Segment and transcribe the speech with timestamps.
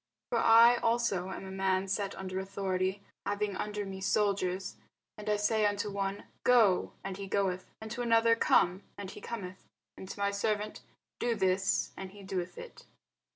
[0.31, 4.77] For I also am a man set under authority, having under me soldiers,
[5.15, 9.21] and I say unto one, Go, and he goeth; and to another, Come, and he
[9.21, 9.63] cometh;
[9.95, 10.81] and to my servant,
[11.19, 12.87] Do this, and he doeth it.